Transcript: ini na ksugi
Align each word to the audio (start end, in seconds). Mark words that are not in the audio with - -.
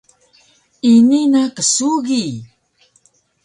ini 0.93 1.19
na 1.31 1.43
ksugi 1.57 2.25